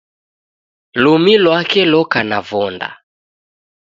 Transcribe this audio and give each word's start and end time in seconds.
Lumi 1.01 1.33
lwake 1.43 1.81
loka 1.91 2.21
na 2.29 2.39
vonda 2.47 2.89